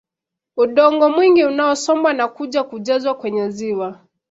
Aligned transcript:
Udongo 0.57 1.09
mwingi 1.09 1.43
unasombwa 1.45 2.13
na 2.13 2.27
kuja 2.27 2.63
kujazwa 2.63 3.13
kwenye 3.13 3.49
ziwa 3.49 3.99